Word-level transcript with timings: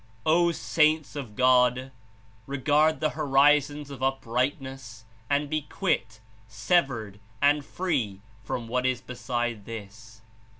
"O 0.25 0.51
saints 0.51 1.15
of 1.15 1.35
God! 1.35 1.91
Regard 2.47 3.01
the 3.01 3.09
horizons 3.11 3.91
of 3.91 4.01
up 4.01 4.23
rightness 4.25 5.05
and 5.29 5.47
be 5.47 5.61
quit, 5.61 6.19
severed 6.47 7.19
and 7.39 7.63
free 7.63 8.19
from 8.43 8.67
what 8.67 8.87
Is 8.87 8.99
beside 8.99 9.65
this. 9.65 10.21